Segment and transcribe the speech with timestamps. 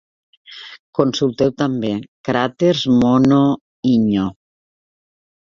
[0.99, 1.91] Consulteu també:
[2.29, 4.29] cràters Mono-Inyo.